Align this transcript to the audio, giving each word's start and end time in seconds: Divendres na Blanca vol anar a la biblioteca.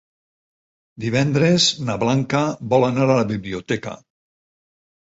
Divendres 1.05 1.69
na 1.91 1.99
Blanca 2.05 2.43
vol 2.75 2.89
anar 2.91 3.09
a 3.11 3.13
la 3.23 3.31
biblioteca. 3.37 3.99